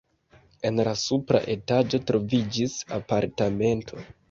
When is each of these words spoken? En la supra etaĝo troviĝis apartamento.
En 0.69 0.81
la 0.87 0.93
supra 1.01 1.41
etaĝo 1.57 2.01
troviĝis 2.09 2.81
apartamento. 3.01 4.05